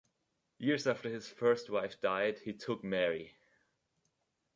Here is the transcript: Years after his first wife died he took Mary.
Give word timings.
Years 0.57 0.87
after 0.87 1.09
his 1.09 1.29
first 1.29 1.69
wife 1.69 2.01
died 2.01 2.39
he 2.39 2.53
took 2.53 2.83
Mary. 2.83 3.37